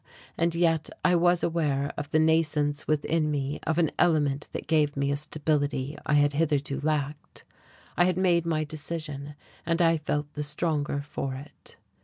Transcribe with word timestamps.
And 0.35 0.55
yet 0.55 0.89
I 1.05 1.15
was 1.15 1.43
aware 1.43 1.91
of 1.95 2.09
the 2.09 2.17
nascence 2.17 2.87
within 2.87 3.29
me 3.29 3.59
of 3.67 3.77
an 3.77 3.91
element 3.99 4.47
that 4.51 4.65
gave 4.65 4.97
me 4.97 5.11
a 5.11 5.15
stability 5.15 5.95
I 6.07 6.15
had 6.15 6.33
hitherto 6.33 6.79
lacked: 6.79 7.43
I 7.95 8.05
had 8.05 8.17
made 8.17 8.43
my 8.47 8.63
decision, 8.63 9.35
and 9.63 9.79
I 9.79 9.99
felt 9.99 10.33
the 10.33 10.41
stronger 10.41 11.03
for 11.03 11.35
it. 11.35 11.77